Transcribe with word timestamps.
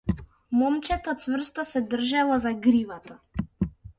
Момчето 0.59 1.11
цврсто 1.25 1.67
се 1.73 1.83
држело 1.93 2.39
за 2.47 2.55
гривата. 2.65 3.21